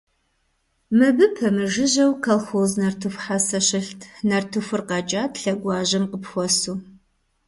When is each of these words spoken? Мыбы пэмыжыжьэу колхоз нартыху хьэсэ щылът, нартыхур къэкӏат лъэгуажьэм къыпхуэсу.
Мыбы 0.97 1.25
пэмыжыжьэу 1.37 2.11
колхоз 2.25 2.71
нартыху 2.79 3.21
хьэсэ 3.23 3.59
щылът, 3.67 4.01
нартыхур 4.27 4.81
къэкӏат 4.89 5.33
лъэгуажьэм 5.41 6.05
къыпхуэсу. 6.11 6.75